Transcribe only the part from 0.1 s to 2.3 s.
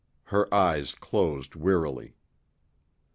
Her eyes closed wearily.